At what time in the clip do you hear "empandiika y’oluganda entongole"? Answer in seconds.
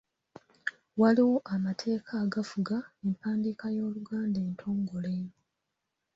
3.07-5.15